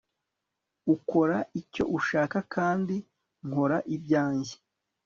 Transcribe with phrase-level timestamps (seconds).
[0.95, 2.95] ukora icyo ushaka- kandi
[3.47, 4.53] nkora ibyanjye